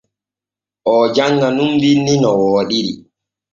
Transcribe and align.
Oo 0.91 1.03
janŋa 1.15 1.47
nun 1.57 1.71
binni 1.81 2.13
no 2.21 2.29
wooɗiri. 2.39 2.93